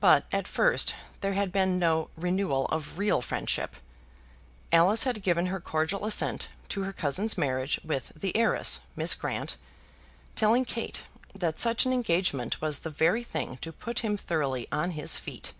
[0.00, 3.76] But at first there had been no renewal of real friendship.
[4.72, 9.58] Alice had given her cordial assent to her cousin's marriage with the heiress, Miss Grant,
[10.36, 11.02] telling Kate
[11.34, 15.52] that such an engagement was the very thing to put him thoroughly on his feet.